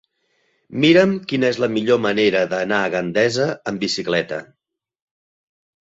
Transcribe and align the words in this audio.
Mira'm 0.85 1.13
quina 1.33 1.51
és 1.55 1.59
la 1.65 1.69
millor 1.75 2.01
manera 2.07 2.43
d'anar 2.55 2.81
a 2.87 2.91
Gandesa 2.97 3.49
amb 3.73 3.87
bicicleta. 3.87 4.45